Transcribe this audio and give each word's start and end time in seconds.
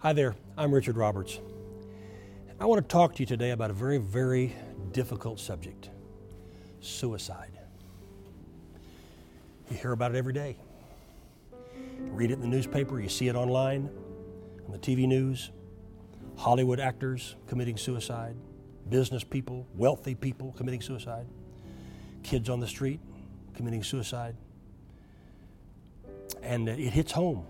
Hi 0.00 0.12
there, 0.12 0.36
I'm 0.56 0.72
Richard 0.72 0.96
Roberts. 0.96 1.40
I 2.60 2.66
want 2.66 2.80
to 2.80 2.86
talk 2.86 3.16
to 3.16 3.20
you 3.20 3.26
today 3.26 3.50
about 3.50 3.70
a 3.70 3.72
very, 3.72 3.98
very 3.98 4.54
difficult 4.92 5.40
subject 5.40 5.90
suicide. 6.80 7.58
You 9.68 9.76
hear 9.76 9.90
about 9.90 10.14
it 10.14 10.16
every 10.16 10.32
day. 10.32 10.56
You 11.98 12.12
read 12.12 12.30
it 12.30 12.34
in 12.34 12.42
the 12.42 12.46
newspaper, 12.46 13.00
you 13.00 13.08
see 13.08 13.26
it 13.26 13.34
online, 13.34 13.90
on 14.66 14.70
the 14.70 14.78
TV 14.78 15.08
news. 15.08 15.50
Hollywood 16.36 16.78
actors 16.78 17.34
committing 17.48 17.76
suicide, 17.76 18.36
business 18.88 19.24
people, 19.24 19.66
wealthy 19.74 20.14
people 20.14 20.54
committing 20.56 20.80
suicide, 20.80 21.26
kids 22.22 22.48
on 22.48 22.60
the 22.60 22.68
street 22.68 23.00
committing 23.56 23.82
suicide. 23.82 24.36
And 26.40 26.68
it 26.68 26.92
hits 26.92 27.10
home 27.10 27.46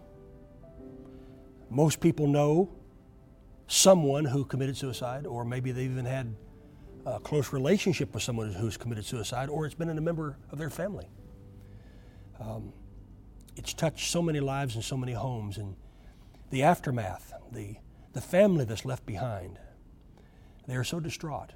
most 1.71 2.01
people 2.01 2.27
know 2.27 2.71
someone 3.67 4.25
who 4.25 4.45
committed 4.45 4.77
suicide, 4.77 5.27
or 5.27 5.45
maybe 5.45 5.73
they've 5.73 5.91
even 5.91 6.05
had 6.05 6.35
a 7.05 7.21
close 7.21 7.53
relationship 7.53 8.13
with 8.15 8.23
someone 8.23 8.53
who's 8.53 8.77
committed 8.77 9.05
suicide, 9.05 9.49
or 9.49 9.67
it's 9.67 9.75
been 9.75 9.89
in 9.89 9.99
a 9.99 10.01
member 10.01 10.37
of 10.51 10.59
their 10.59 10.71
family. 10.71 11.09
Um, 12.41 12.73
it's 13.57 13.75
touched 13.75 14.11
so 14.11 14.23
many 14.23 14.41
lives 14.41 14.75
and 14.75 14.85
so 14.85 14.97
many 14.97 15.13
homes, 15.13 15.59
and 15.59 15.77
the 16.51 16.63
aftermath, 16.63 17.33
the, 17.53 17.77
the 18.13 18.21
family 18.21 18.65
that's 18.65 18.85
left 18.85 19.05
behind, 19.05 19.59
they 20.67 20.77
are 20.77 20.85
so 20.85 21.01
distraught, 21.01 21.53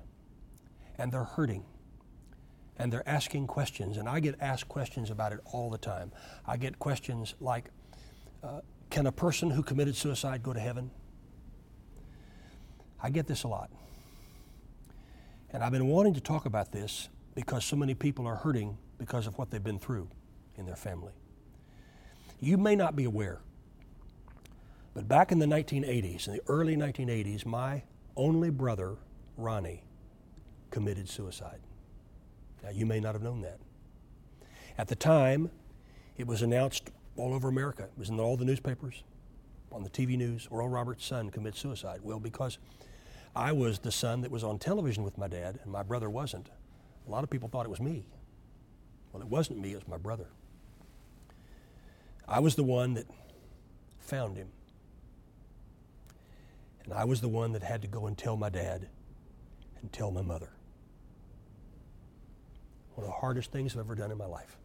and 0.99 1.13
they're 1.13 1.25
hurting, 1.25 1.65
and 2.79 2.93
they're 2.93 3.09
asking 3.09 3.47
questions, 3.47 3.97
and 3.97 4.09
I 4.09 4.21
get 4.21 4.37
asked 4.41 4.69
questions 4.69 5.11
about 5.11 5.33
it 5.33 5.41
all 5.45 5.71
the 5.71 5.79
time. 5.79 6.13
I 6.47 6.57
get 6.57 6.79
questions 6.79 7.35
like, 7.41 7.71
uh, 8.43 8.61
can 8.93 9.07
a 9.07 9.13
person 9.13 9.51
who 9.51 9.63
committed 9.63 9.97
suicide 9.97 10.43
go 10.43 10.53
to 10.53 10.61
heaven? 10.61 10.91
I 13.03 13.09
get 13.09 13.27
this 13.27 13.43
a 13.43 13.49
lot. 13.49 13.71
And 15.51 15.65
I've 15.65 15.73
been 15.73 15.87
wanting 15.87 16.13
to 16.15 16.21
talk 16.21 16.45
about 16.45 16.73
this 16.73 17.09
because 17.35 17.65
so 17.65 17.75
many 17.75 17.95
people 17.95 18.27
are 18.27 18.37
hurting 18.37 18.77
because 18.99 19.27
of 19.27 19.39
what 19.39 19.51
they've 19.51 19.65
been 19.65 19.79
through 19.79 20.09
in 20.57 20.67
their 20.67 20.77
family. 20.77 21.15
You 22.39 22.59
may 22.59 22.77
not 22.77 22.95
be 22.95 23.05
aware, 23.05 23.41
but 24.93 25.09
back 25.09 25.33
in 25.33 25.39
the 25.39 25.47
1980s, 25.47 26.29
in 26.29 26.35
the 26.35 26.43
early 26.47 26.77
1980s, 26.77 27.47
my 27.47 27.85
only 28.15 28.51
brother, 28.51 28.97
Ronnie, 29.39 29.85
committed 30.71 31.09
suicide. 31.09 31.61
Now, 32.63 32.71
you 32.71 32.85
may 32.85 33.01
not 33.01 33.15
have 33.15 33.23
known 33.23 33.41
that. 33.41 33.59
At 34.77 34.89
the 34.89 34.97
time, 34.97 35.51
it 36.19 36.27
was 36.27 36.43
announced 36.43 36.91
all 37.17 37.35
over 37.35 37.49
America. 37.49 37.85
It 37.85 37.99
was 37.99 38.09
in 38.09 38.19
all 38.19 38.37
the 38.37 38.45
newspapers, 38.45 39.03
on 39.71 39.83
the 39.83 39.91
TV 39.91 40.17
news. 40.17 40.49
Oral 40.51 40.69
Roberts' 40.69 41.05
son 41.05 41.31
commits 41.31 41.59
suicide. 41.61 42.01
Well, 42.03 42.21
because 42.21 42.59
I 43.35 43.53
was 43.53 43.79
the 43.79 43.93
son 43.93 44.21
that 44.23 44.31
was 44.31 44.45
on 44.45 44.59
television 44.59 45.05
with 45.05 45.19
my 45.19 45.29
dad, 45.29 45.59
and 45.63 45.73
my 45.73 45.83
brother 45.83 46.11
wasn't. 46.11 46.51
A 47.07 47.11
lot 47.11 47.25
of 47.25 47.31
people 47.31 47.49
thought 47.49 47.67
it 47.67 47.71
was 47.71 47.81
me. 47.81 48.05
Well, 49.13 49.23
it 49.23 49.29
wasn't 49.29 49.61
me, 49.61 49.73
it 49.73 49.77
was 49.77 49.89
my 49.89 49.97
brother. 49.99 50.27
I 52.29 52.41
was 52.41 52.55
the 52.55 52.65
one 52.65 52.95
that 52.95 53.07
found 53.99 54.37
him. 54.37 54.49
And 56.85 56.93
I 56.93 57.05
was 57.05 57.21
the 57.21 57.29
one 57.29 57.53
that 57.53 57.63
had 57.63 57.83
to 57.83 57.89
go 57.89 58.07
and 58.07 58.17
tell 58.17 58.37
my 58.37 58.49
dad 58.49 58.89
and 59.81 59.93
tell 59.93 60.11
my 60.11 60.23
mother. 60.23 60.51
One 62.95 63.07
of 63.07 63.13
the 63.13 63.21
hardest 63.21 63.53
things 63.53 63.75
I've 63.75 63.81
ever 63.81 63.95
done 63.95 64.11
in 64.11 64.19
my 64.19 64.27
life. 64.27 64.59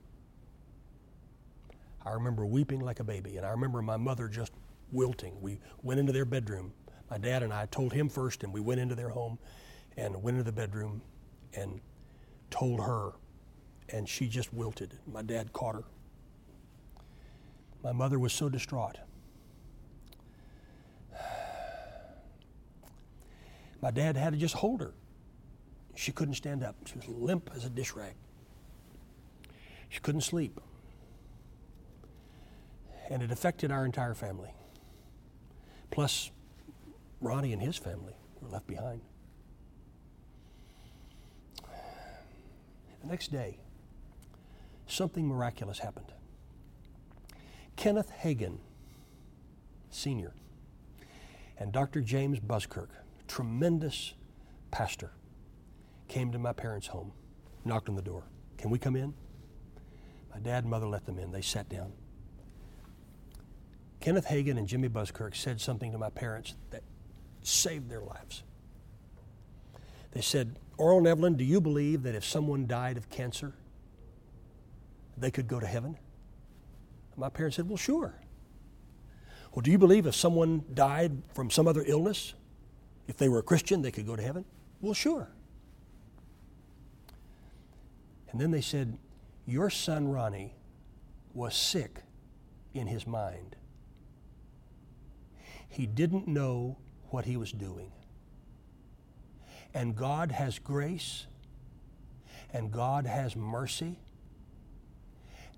I 2.08 2.13
remember 2.13 2.45
weeping 2.45 2.80
like 2.80 3.02
a 3.02 3.03
baby, 3.03 3.36
and 3.36 3.45
I 3.45 3.50
remember 3.50 3.81
my 3.81 3.97
mother 3.97 4.30
just 4.30 4.53
wilting. 4.94 5.41
We 5.41 5.59
went 5.83 6.00
into 6.00 6.14
their 6.14 6.23
bedroom. 6.23 6.72
My 7.09 7.17
dad 7.17 7.44
and 7.44 7.52
I 7.52 7.66
told 7.66 7.91
him 7.91 8.08
first, 8.08 8.45
and 8.45 8.53
we 8.53 8.61
went 8.61 8.80
into 8.80 8.95
their 8.95 9.09
home 9.09 9.39
and 9.97 10.23
went 10.23 10.38
into 10.38 10.49
the 10.49 10.55
bedroom 10.55 11.02
and 11.53 11.81
told 12.49 12.80
her, 12.80 13.11
and 13.89 14.08
she 14.08 14.30
just 14.30 14.54
wilted. 14.54 14.93
My 15.05 15.21
dad 15.21 15.52
caught 15.52 15.76
her. 15.76 15.83
My 17.83 17.92
mother 17.92 18.20
was 18.20 18.32
so 18.32 18.48
distraught. 18.48 18.99
My 23.82 23.92
dad 23.92 24.15
had 24.15 24.32
to 24.32 24.39
just 24.39 24.55
hold 24.55 24.80
her. 24.80 24.93
She 25.95 26.14
couldn't 26.14 26.36
stand 26.36 26.64
up. 26.64 26.77
She 26.86 26.95
was 26.95 27.09
limp 27.09 27.49
as 27.53 27.65
a 27.65 27.70
dish 27.70 27.93
rag. 27.93 28.14
She 29.89 29.99
couldn't 29.99 30.21
sleep 30.21 30.61
and 33.10 33.23
it 33.23 33.32
affected 33.32 33.72
our 33.72 33.86
entire 33.86 34.14
family. 34.14 34.50
Plus, 35.92 36.32
Ronnie 37.22 37.54
and 37.54 37.62
his 37.62 37.78
family 37.78 38.14
were 38.42 38.50
left 38.50 38.68
behind. 38.68 39.02
The 43.02 43.08
next 43.08 43.32
day, 43.32 43.60
something 44.86 45.28
miraculous 45.28 45.80
happened. 45.80 46.12
Kenneth 47.76 48.12
Hagin, 48.23 48.58
Sr., 49.89 50.34
and 51.58 51.72
Dr. 51.72 52.02
James 52.02 52.39
Buskirk, 52.39 52.89
tremendous 53.28 54.14
pastor, 54.72 55.12
came 56.08 56.32
to 56.32 56.39
my 56.39 56.54
parents' 56.54 56.88
home, 56.88 57.14
knocked 57.66 57.89
on 57.89 57.95
the 57.95 58.02
door. 58.02 58.24
Can 58.58 58.70
we 58.70 58.80
come 58.80 58.95
in? 58.95 59.14
My 60.34 60.39
dad 60.39 60.64
and 60.64 60.72
mother 60.72 60.88
let 60.88 61.06
them 61.06 61.18
in. 61.18 61.32
They 61.32 61.42
sat 61.42 61.70
down. 61.70 61.94
Kenneth 64.08 64.28
Hagin 64.28 64.58
and 64.58 64.70
Jimmy 64.70 64.88
Buskirk 64.88 65.36
said 65.36 65.60
something 65.60 65.92
to 65.92 65.98
my 65.98 66.10
parents 66.10 66.56
that 66.70 66.82
saved 67.42 67.90
their 67.90 68.00
lives. 68.00 68.44
They 70.12 70.22
said, 70.22 70.56
Oral 70.78 71.00
and 71.00 71.08
Evelyn, 71.08 71.36
do 71.36 71.44
you 71.44 71.60
believe 71.60 72.04
that 72.04 72.16
if 72.16 72.23
someone 72.23 72.68
died 72.68 72.95
of 72.95 73.10
cancer, 73.10 73.54
they 75.18 75.30
could 75.30 75.50
go 75.50 75.60
to 75.60 75.68
heaven? 75.68 75.98
My 77.18 77.28
parents 77.28 77.58
said, 77.58 77.68
Well, 77.68 77.76
sure. 77.76 78.16
Well, 79.54 79.62
do 79.62 79.72
you 79.72 79.78
believe 79.78 80.06
if 80.06 80.16
someone 80.16 80.64
died 80.74 81.22
from 81.34 81.50
some 81.50 81.68
other 81.68 81.84
illness, 81.86 82.34
if 83.10 83.18
they 83.18 83.28
were 83.28 83.39
a 83.39 83.44
Christian, 83.44 83.82
they 83.82 83.92
could 83.92 84.08
go 84.08 84.16
to 84.16 84.24
heaven? 84.24 84.45
Well, 84.80 84.94
sure. 84.94 85.28
And 88.32 88.39
then 88.39 88.52
they 88.52 88.62
said, 88.62 88.98
Your 89.45 89.70
son 89.70 90.08
Ronnie 90.08 90.56
was 91.34 91.58
sick 91.58 92.04
in 92.74 92.88
his 92.88 93.06
mind. 93.06 93.58
He 95.70 95.86
didn't 95.86 96.28
know 96.28 96.78
what 97.10 97.26
he 97.26 97.38
was 97.38 97.52
doing. 97.52 97.92
And 99.73 99.95
God 99.95 100.32
has 100.32 100.60
grace, 100.60 101.28
and 102.52 102.72
God 102.72 103.05
has 103.05 103.36
mercy, 103.36 104.00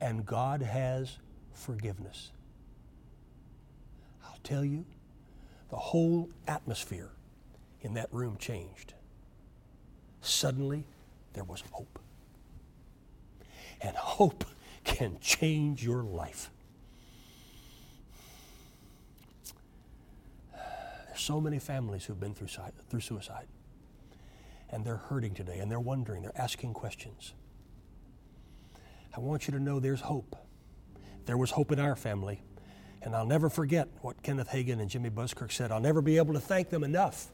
and 0.02 0.26
God 0.26 0.62
has 0.62 1.18
forgiveness. 1.54 2.32
I'll 4.26 4.40
tell 4.44 4.66
you, 4.66 4.86
the 5.70 5.78
whole 5.78 6.30
atmosphere 6.48 7.12
in 7.82 7.94
that 7.94 8.12
room 8.12 8.38
changed. 8.38 8.94
Suddenly, 10.22 10.84
there 11.34 11.44
was 11.44 11.64
hope. 11.72 12.00
And 13.82 13.96
hope 13.96 14.46
can 14.84 15.20
change 15.20 15.84
your 15.84 16.04
life. 16.04 16.50
So 21.20 21.40
many 21.40 21.60
families 21.60 22.06
who've 22.06 22.20
been 22.20 22.34
through, 22.34 22.48
through 22.90 23.00
suicide. 23.02 23.48
And 24.70 24.86
they're 24.86 24.98
hurting 24.98 25.34
today 25.34 25.60
and 25.60 25.70
they're 25.72 25.80
wondering, 25.80 26.22
they're 26.22 26.32
asking 26.38 26.74
questions. 26.74 27.34
I 29.16 29.20
want 29.20 29.48
you 29.48 29.54
to 29.54 29.60
know 29.60 29.80
there's 29.80 30.02
hope. 30.02 30.36
There 31.26 31.38
was 31.38 31.52
hope 31.52 31.72
in 31.72 31.80
our 31.80 31.96
family. 31.96 32.42
And 33.02 33.16
I'll 33.16 33.26
never 33.26 33.50
forget 33.50 33.88
what 34.02 34.22
Kenneth 34.24 34.50
Hagin 34.50 34.80
and 34.80 34.90
Jimmy 34.90 35.10
Buskirk 35.10 35.52
said. 35.52 35.72
I'll 35.72 35.80
never 35.80 36.02
be 36.02 36.18
able 36.18 36.34
to 36.34 36.40
thank 36.40 36.70
them 36.70 36.84
enough 36.84 37.32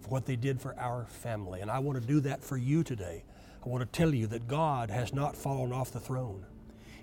for 0.00 0.08
what 0.08 0.26
they 0.26 0.36
did 0.36 0.60
for 0.60 0.78
our 0.78 1.06
family. 1.06 1.60
And 1.60 1.70
I 1.70 1.78
want 1.78 2.00
to 2.00 2.06
do 2.06 2.20
that 2.20 2.42
for 2.42 2.56
you 2.56 2.82
today. 2.82 3.24
I 3.64 3.68
want 3.68 3.82
to 3.82 3.98
tell 3.98 4.14
you 4.14 4.26
that 4.28 4.48
God 4.48 4.90
has 4.90 5.12
not 5.12 5.36
fallen 5.36 5.72
off 5.72 5.92
the 5.92 6.00
throne. 6.00 6.44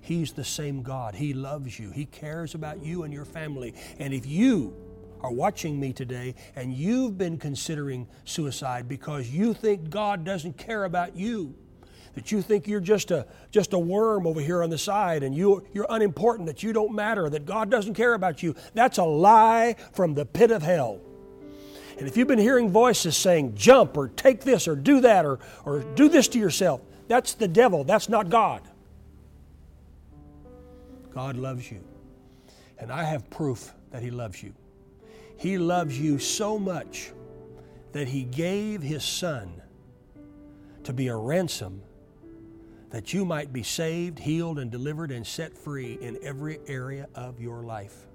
He's 0.02 0.34
the 0.34 0.44
same 0.44 0.84
God. 0.84 1.16
He 1.16 1.34
loves 1.34 1.80
you. 1.80 1.92
He 1.92 2.06
cares 2.06 2.56
about 2.56 2.84
you 2.84 3.04
and 3.04 3.14
your 3.14 3.26
family. 3.26 3.74
And 4.00 4.14
if 4.14 4.26
you 4.26 4.76
are 5.22 5.32
watching 5.32 5.80
me 5.80 5.94
today 5.94 6.36
and 6.56 6.74
you've 6.74 7.18
been 7.18 7.38
considering 7.38 8.08
suicide 8.26 8.88
because 8.88 9.30
you 9.30 9.54
think 9.54 9.90
God 9.90 10.24
doesn't 10.24 10.58
care 10.58 10.86
about 10.86 11.16
you, 11.16 11.56
that 12.16 12.32
you 12.32 12.42
think 12.42 12.68
you're 12.68 12.80
just 12.80 13.12
a, 13.12 13.28
just 13.52 13.74
a 13.74 13.80
worm 13.80 14.26
over 14.26 14.42
here 14.42 14.64
on 14.64 14.70
the 14.70 14.78
side 14.78 15.24
and 15.24 15.36
you, 15.36 15.66
you're 15.74 15.88
unimportant, 15.90 16.48
that 16.48 16.64
you 16.64 16.74
don't 16.74 16.94
matter, 16.94 17.30
that 17.30 17.46
God 17.46 17.70
doesn't 17.70 17.94
care 17.94 18.14
about 18.14 18.42
you, 18.42 18.56
that's 18.74 18.98
a 18.98 19.04
lie 19.04 19.76
from 19.94 20.14
the 20.14 20.26
pit 20.26 20.52
of 20.52 20.62
hell. 20.62 21.00
And 21.98 22.08
if 22.08 22.16
you've 22.16 22.28
been 22.28 22.38
hearing 22.40 22.70
voices 22.70 23.18
saying, 23.18 23.56
jump 23.56 23.98
or 23.98 24.10
take 24.10 24.42
this 24.42 24.68
or 24.68 24.76
do 24.76 25.02
that 25.02 25.26
or, 25.26 25.40
or 25.66 25.80
do 25.96 26.10
this 26.10 26.28
to 26.30 26.40
yourself, 26.40 26.82
that's 27.08 27.34
the 27.34 27.48
devil, 27.48 27.84
that's 27.84 28.10
not 28.10 28.30
God. 28.30 28.62
God 31.12 31.36
loves 31.36 31.72
you. 31.72 31.84
And 32.78 32.92
I 32.92 33.04
have 33.04 33.28
proof 33.32 33.74
that 33.90 34.04
He 34.04 34.12
loves 34.12 34.44
you. 34.44 34.54
He 35.38 35.58
loves 35.58 36.00
you 36.00 36.20
so 36.20 36.58
much 36.58 37.12
that 37.92 38.08
He 38.08 38.24
gave 38.24 38.82
His 38.82 39.04
Son 39.04 39.62
to 40.84 40.94
be 40.94 41.08
a 41.08 41.16
ransom 41.16 41.82
that 42.90 43.14
you 43.14 43.26
might 43.26 43.52
be 43.52 43.64
saved, 43.64 44.18
healed, 44.18 44.60
and 44.60 44.72
delivered 44.72 45.12
and 45.12 45.26
set 45.26 45.58
free 45.58 45.98
in 46.02 46.18
every 46.24 46.60
area 46.68 47.08
of 47.16 47.40
your 47.40 47.64
life. 47.64 48.08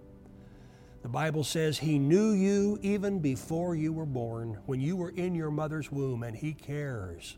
The 1.02 1.08
Bible 1.08 1.44
says 1.44 1.78
He 1.78 1.98
knew 1.98 2.32
you 2.32 2.78
even 2.82 3.18
before 3.18 3.74
you 3.74 3.92
were 3.92 4.06
born, 4.06 4.58
when 4.66 4.80
you 4.80 4.96
were 4.96 5.10
in 5.10 5.34
your 5.34 5.50
mother's 5.50 5.92
womb, 5.92 6.22
and 6.22 6.36
He 6.36 6.54
cares. 6.54 7.36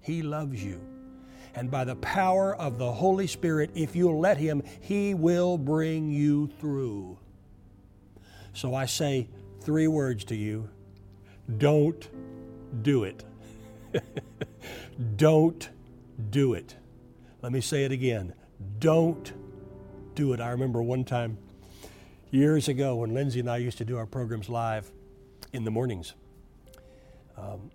He 0.00 0.22
loves 0.22 0.62
you. 0.62 0.80
And 1.54 1.70
by 1.70 1.84
the 1.84 1.96
power 1.96 2.56
of 2.56 2.78
the 2.78 2.92
Holy 2.92 3.26
Spirit, 3.26 3.70
if 3.74 3.94
you'll 3.94 4.18
let 4.20 4.38
Him, 4.38 4.62
He 4.80 5.14
will 5.14 5.56
bring 5.56 6.10
you 6.10 6.48
through. 6.58 7.18
So 8.56 8.74
I 8.74 8.86
say 8.86 9.28
three 9.60 9.86
words 9.86 10.24
to 10.24 10.34
you 10.34 10.70
don't 11.58 12.08
do 12.80 13.04
it. 13.04 13.22
don't 15.16 15.68
do 16.30 16.54
it. 16.54 16.74
Let 17.42 17.52
me 17.52 17.60
say 17.60 17.84
it 17.84 17.92
again. 17.92 18.32
Don't 18.78 19.30
do 20.14 20.32
it. 20.32 20.40
I 20.40 20.52
remember 20.52 20.82
one 20.82 21.04
time 21.04 21.36
years 22.30 22.68
ago 22.68 22.96
when 22.96 23.12
Lindsay 23.12 23.40
and 23.40 23.50
I 23.50 23.58
used 23.58 23.76
to 23.76 23.84
do 23.84 23.98
our 23.98 24.06
programs 24.06 24.48
live 24.48 24.90
in 25.52 25.64
the 25.64 25.70
mornings. 25.70 26.14
Um, 27.36 27.70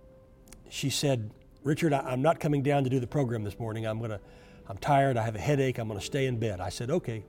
she 0.67 0.89
said, 0.89 1.29
Richard, 1.63 1.93
I, 1.93 2.11
am 2.11 2.23
not 2.23 2.39
coming 2.39 2.63
down 2.63 2.85
to 2.85 2.89
do 2.89 2.99
the 2.99 3.05
program 3.05 3.43
this 3.43 3.59
morning. 3.59 3.85
I'm 3.85 4.01
gonna, 4.01 4.19
I'm 4.67 4.79
tired. 4.79 5.15
I 5.15 5.21
have 5.21 5.35
a 5.35 5.39
headache. 5.39 5.77
I'm 5.77 5.87
gonna 5.87 6.01
stay 6.01 6.25
in 6.25 6.39
bed. 6.39 6.59
I 6.59 6.69
said, 6.69 6.89
okay. 6.89 7.23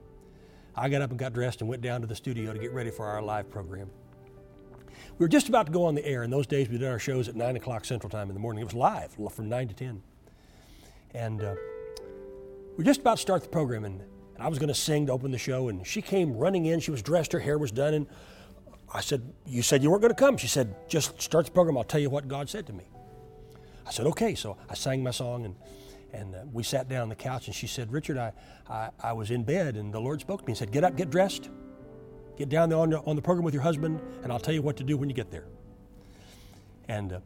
I 0.75 0.89
got 0.89 1.03
up 1.03 1.11
and 1.11 1.19
got 1.19 1.33
dressed 1.33 1.61
and 1.61 1.69
went 1.69 1.83
down 1.83 2.01
to 2.01 2.07
the 2.07 2.17
studio 2.17 2.53
to 2.53 2.59
get 2.59 2.73
ready 2.73 2.91
for 2.91 3.07
our 3.07 3.21
live 3.21 3.51
program. 3.51 3.91
We 5.19 5.25
were 5.25 5.29
just 5.29 5.49
about 5.49 5.67
to 5.67 5.73
go 5.73 5.85
on 5.85 5.95
the 5.95 6.05
air. 6.07 6.23
In 6.23 6.31
those 6.31 6.47
days, 6.47 6.69
we 6.69 6.79
did 6.79 6.89
our 6.89 6.99
shows 6.99 7.29
at 7.29 7.37
9 7.37 7.57
o'clock 7.57 7.85
Central 7.85 8.09
Time 8.09 8.29
in 8.29 8.35
the 8.35 8.41
morning. 8.41 8.63
It 8.63 8.65
was 8.65 8.75
live 8.75 9.13
from 9.31 9.49
9 9.49 9.69
to 9.69 9.75
10. 9.75 10.03
And 11.15 11.43
uh, 11.43 11.55
we 12.77 12.83
are 12.83 12.87
just 12.87 13.01
about 13.01 13.17
to 13.17 13.23
start 13.23 13.43
the 13.43 13.49
program, 13.49 13.85
and, 13.85 14.01
and 14.01 14.43
I 14.43 14.49
was 14.49 14.59
going 14.59 14.69
to 14.69 14.75
sing 14.75 15.07
to 15.07 15.13
open 15.13 15.31
the 15.31 15.39
show, 15.39 15.69
and 15.69 15.87
she 15.87 16.01
came 16.01 16.37
running 16.37 16.65
in. 16.67 16.81
She 16.81 16.91
was 16.91 17.03
dressed, 17.03 17.33
her 17.33 17.41
hair 17.41 17.59
was 17.59 17.71
done, 17.71 17.93
and 17.93 18.07
I 18.93 19.03
said, 19.03 19.31
You 19.47 19.61
said 19.61 19.83
you 19.83 19.91
weren't 19.91 20.03
going 20.03 20.15
to 20.15 20.19
come. 20.19 20.39
She 20.39 20.49
said, 20.49 20.75
Just 20.89 21.21
start 21.21 21.45
the 21.45 21.53
program. 21.53 21.77
I'll 21.77 21.85
tell 21.85 22.01
you 22.01 22.09
what 22.09 22.29
God 22.29 22.49
said 22.49 22.67
to 22.69 22.73
me. 22.73 22.85
I 23.87 23.91
said, 23.91 24.07
Okay. 24.07 24.35
So 24.35 24.57
I 24.71 24.75
sang 24.75 25.03
my 25.03 25.11
song, 25.11 25.45
and, 25.45 25.55
and 26.13 26.35
uh, 26.35 26.39
we 26.53 26.63
sat 26.63 26.89
down 26.89 27.03
on 27.03 27.09
the 27.09 27.15
couch, 27.15 27.47
and 27.47 27.55
she 27.55 27.67
said, 27.67 27.91
Richard, 27.93 28.19
I, 28.19 28.33
I, 28.69 28.91
I 29.03 29.13
was 29.13 29.31
in 29.31 29.45
bed, 29.45 29.77
and 29.77 29.93
the 29.93 30.01
Lord 30.01 30.21
spoke 30.21 30.41
to 30.41 30.47
me 30.47 30.53
and 30.53 30.59
said, 30.59 30.71
Get 30.71 30.85
up, 30.85 30.97
get 30.97 31.11
dressed, 31.11 31.49
get 32.37 32.49
down 32.49 32.69
there 32.69 32.79
on 32.79 32.91
the, 32.91 33.01
on 33.01 33.17
the 33.17 33.23
program 33.23 33.45
with 33.45 33.55
your 33.55 33.63
husband, 33.63 34.01
and 34.23 34.33
I'll 34.33 34.41
tell 34.41 34.55
you 34.55 34.63
what 34.63 34.77
to 34.77 34.85
do 34.85 34.97
when 34.97 35.09
you 35.09 35.15
get 35.15 35.31
there. 35.31 35.47
And 36.89 37.15
uh, 37.15 37.21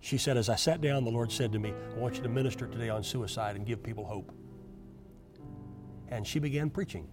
she 0.00 0.18
said, 0.18 0.36
As 0.36 0.48
I 0.48 0.56
sat 0.56 0.80
down, 0.80 1.04
the 1.04 1.10
Lord 1.10 1.30
said 1.30 1.52
to 1.52 1.58
me, 1.58 1.72
I 1.94 1.98
want 1.98 2.16
you 2.16 2.22
to 2.22 2.28
minister 2.28 2.66
today 2.66 2.88
on 2.88 3.02
suicide 3.02 3.56
and 3.56 3.64
give 3.64 3.82
people 3.82 4.04
hope. 4.04 4.32
And 6.08 6.26
she 6.26 6.38
began 6.38 6.70
preaching. 6.70 7.08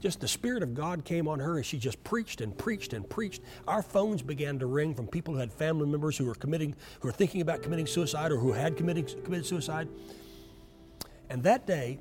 Just 0.00 0.20
the 0.20 0.28
Spirit 0.28 0.62
of 0.62 0.74
God 0.74 1.04
came 1.04 1.26
on 1.26 1.40
her 1.40 1.58
as 1.58 1.66
she 1.66 1.78
just 1.78 2.02
preached 2.04 2.40
and 2.40 2.56
preached 2.56 2.92
and 2.92 3.08
preached. 3.08 3.42
Our 3.66 3.82
phones 3.82 4.22
began 4.22 4.58
to 4.60 4.66
ring 4.66 4.94
from 4.94 5.08
people 5.08 5.34
who 5.34 5.40
had 5.40 5.52
family 5.52 5.86
members 5.86 6.16
who 6.16 6.26
were 6.26 6.34
committing, 6.34 6.76
who 7.00 7.08
were 7.08 7.12
thinking 7.12 7.40
about 7.40 7.62
committing 7.62 7.86
suicide 7.86 8.30
or 8.30 8.36
who 8.36 8.52
had 8.52 8.76
committed, 8.76 9.24
committed 9.24 9.46
suicide. 9.46 9.88
And 11.28 11.42
that 11.42 11.66
day, 11.66 11.98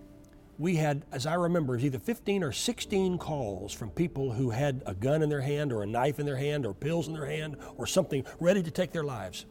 we 0.59 0.75
had, 0.75 1.05
as 1.11 1.25
I 1.25 1.35
remember, 1.35 1.73
it 1.73 1.77
was 1.77 1.85
either 1.85 1.99
15 1.99 2.43
or 2.43 2.51
16 2.51 3.17
calls 3.17 3.73
from 3.73 3.89
people 3.91 4.33
who 4.33 4.49
had 4.49 4.81
a 4.85 4.93
gun 4.93 5.21
in 5.21 5.29
their 5.29 5.41
hand 5.41 5.71
or 5.71 5.83
a 5.83 5.87
knife 5.87 6.19
in 6.19 6.25
their 6.25 6.37
hand 6.37 6.65
or 6.65 6.73
pills 6.73 7.07
in 7.07 7.13
their 7.13 7.25
hand 7.25 7.57
or 7.77 7.85
something 7.85 8.25
ready 8.39 8.63
to 8.63 8.71
take 8.71 8.91
their 8.91 9.03
lives. 9.03 9.45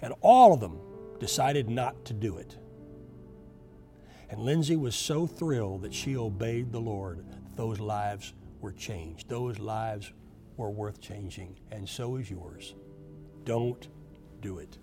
And 0.00 0.14
all 0.20 0.52
of 0.52 0.60
them 0.60 0.80
decided 1.20 1.68
not 1.68 2.04
to 2.06 2.14
do 2.14 2.38
it. 2.38 2.56
And 4.30 4.40
Lindsay 4.40 4.76
was 4.76 4.94
so 4.94 5.26
thrilled 5.26 5.82
that 5.82 5.94
she 5.94 6.16
obeyed 6.16 6.72
the 6.72 6.80
Lord. 6.80 7.24
Those 7.58 7.80
lives 7.80 8.34
were 8.60 8.70
changed. 8.70 9.28
Those 9.28 9.58
lives 9.58 10.12
were 10.56 10.70
worth 10.70 11.00
changing, 11.00 11.56
and 11.72 11.88
so 11.88 12.14
is 12.14 12.30
yours. 12.30 12.76
Don't 13.42 13.88
do 14.40 14.58
it. 14.58 14.78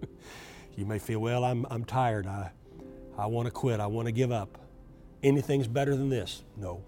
you 0.76 0.86
may 0.86 1.00
feel, 1.00 1.18
well, 1.18 1.42
I'm, 1.42 1.66
I'm 1.70 1.84
tired. 1.84 2.28
I, 2.28 2.52
I 3.18 3.26
want 3.26 3.46
to 3.46 3.50
quit. 3.50 3.80
I 3.80 3.88
want 3.88 4.06
to 4.06 4.12
give 4.12 4.30
up. 4.30 4.58
Anything's 5.24 5.66
better 5.66 5.96
than 5.96 6.08
this. 6.08 6.44
No. 6.56 6.84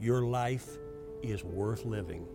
Your 0.00 0.22
life 0.22 0.78
is 1.22 1.44
worth 1.44 1.84
living 1.84 2.26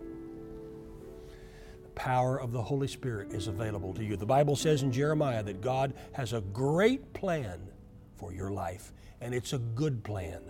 The 1.82 1.88
power 1.96 2.40
of 2.40 2.52
the 2.52 2.62
Holy 2.62 2.86
Spirit 2.86 3.32
is 3.32 3.48
available 3.48 3.92
to 3.94 4.04
you. 4.04 4.16
The 4.16 4.24
Bible 4.24 4.54
says 4.54 4.84
in 4.84 4.92
Jeremiah 4.92 5.42
that 5.42 5.60
God 5.60 5.94
has 6.12 6.34
a 6.34 6.40
great 6.40 7.12
plan 7.14 7.68
for 8.14 8.32
your 8.32 8.52
life, 8.52 8.92
and 9.20 9.34
it's 9.34 9.52
a 9.52 9.58
good 9.58 10.04
plan. 10.04 10.40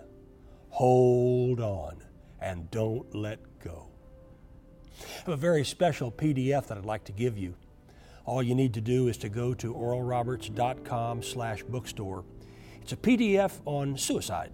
Hold 0.73 1.59
on 1.59 1.97
and 2.41 2.69
don't 2.71 3.13
let 3.13 3.37
go. 3.63 3.89
I 4.99 5.19
have 5.19 5.27
a 5.27 5.37
very 5.37 5.63
special 5.63 6.11
PDF 6.11 6.65
that 6.65 6.79
I'd 6.79 6.85
like 6.85 7.03
to 7.03 7.11
give 7.11 7.37
you. 7.37 7.53
All 8.25 8.41
you 8.41 8.55
need 8.55 8.73
to 8.73 8.81
do 8.81 9.07
is 9.07 9.17
to 9.17 9.29
go 9.29 9.53
to 9.53 9.71
oralroberts.com 9.71 11.21
slash 11.21 11.61
bookstore. 11.61 12.23
It's 12.81 12.91
a 12.91 12.97
PDF 12.97 13.51
on 13.65 13.99
suicide. 13.99 14.51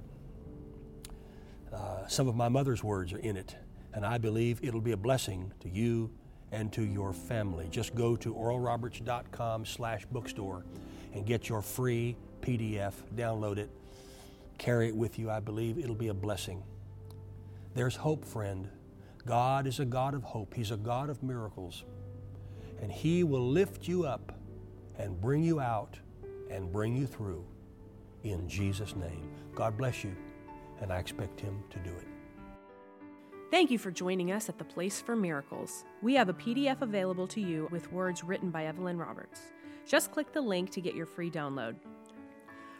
Uh, 1.72 2.06
some 2.08 2.28
of 2.28 2.36
my 2.36 2.50
mother's 2.50 2.84
words 2.84 3.14
are 3.14 3.20
in 3.20 3.38
it, 3.38 3.56
and 3.94 4.06
I 4.06 4.18
believe 4.18 4.60
it'll 4.62 4.82
be 4.82 4.92
a 4.92 4.98
blessing 4.98 5.54
to 5.62 5.70
you 5.70 6.12
and 6.52 6.70
to 6.74 6.84
your 6.84 7.14
family. 7.14 7.70
Just 7.72 7.96
go 7.96 8.18
to 8.18 8.34
oralroberts.com 8.34 9.66
slash 9.66 10.06
bookstore 10.08 10.66
and 11.14 11.26
get 11.26 11.48
your 11.48 11.62
free 11.62 12.18
PDF, 12.42 12.94
download 13.16 13.58
it, 13.58 13.70
carry 14.60 14.90
it 14.90 14.96
with 14.96 15.18
you. 15.18 15.32
I 15.32 15.40
believe 15.40 15.80
it'll 15.80 15.96
be 15.96 16.10
a 16.10 16.14
blessing. 16.14 16.64
There's 17.74 17.96
hope, 17.96 18.26
friend. 18.26 18.70
God 19.26 19.66
is 19.66 19.80
a 19.80 19.86
God 19.86 20.14
of 20.14 20.24
hope. 20.24 20.54
He's 20.54 20.72
a 20.72 20.78
God 20.78 21.10
of 21.10 21.24
miracles. 21.24 21.86
And 22.82 22.92
He 22.92 23.24
will 23.24 23.48
lift 23.48 23.88
you 23.88 24.06
up 24.06 24.38
and 24.98 25.20
bring 25.20 25.44
you 25.44 25.60
out 25.60 25.98
and 26.52 26.72
bring 26.72 26.96
you 26.96 27.08
through 27.08 27.46
in 28.24 28.48
Jesus' 28.48 28.96
name. 28.96 29.30
God 29.56 29.78
bless 29.78 30.04
you, 30.04 30.16
and 30.82 30.92
I 30.92 30.98
expect 31.00 31.40
Him 31.40 31.64
to 31.70 31.80
do 31.80 31.92
it. 31.92 32.08
Thank 33.52 33.72
you 33.72 33.80
for 33.80 33.90
joining 33.90 34.32
us 34.32 34.48
at 34.48 34.58
the 34.60 34.64
Place 34.64 35.02
for 35.02 35.16
Miracles. 35.16 35.84
We 36.04 36.14
have 36.16 36.30
a 36.30 36.34
PDF 36.34 36.82
available 36.82 37.28
to 37.30 37.42
you 37.42 37.68
with 37.72 37.92
words 37.92 38.24
written 38.24 38.52
by 38.52 38.66
Evelyn 38.66 38.98
Roberts. 38.98 39.42
Just 39.88 40.12
click 40.12 40.32
the 40.32 40.42
link 40.42 40.70
to 40.72 40.82
get 40.82 40.94
your 40.94 41.08
free 41.08 41.32
download. 41.32 41.76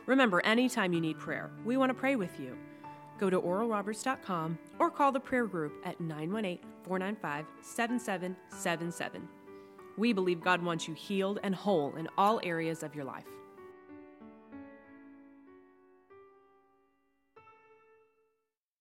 Remember, 0.10 0.44
anytime 0.44 0.92
you 0.92 1.00
need 1.00 1.20
prayer, 1.20 1.52
we 1.64 1.78
want 1.78 1.92
to 1.92 1.94
pray 1.94 2.16
with 2.16 2.40
you. 2.40 2.58
Go 3.20 3.30
to 3.30 3.40
oralroberts.com 3.40 4.58
or 4.80 4.90
call 4.90 5.12
the 5.12 5.20
prayer 5.20 5.46
group 5.46 5.72
at 5.86 6.02
918 6.02 6.58
495 6.84 7.46
7777. 7.62 9.30
We 9.98 10.12
believe 10.12 10.42
God 10.42 10.64
wants 10.64 10.88
you 10.88 10.96
healed 10.96 11.38
and 11.44 11.54
whole 11.54 11.96
in 11.96 12.08
all 12.18 12.40
areas 12.42 12.82
of 12.82 12.96
your 12.96 13.06
life. 13.06 13.28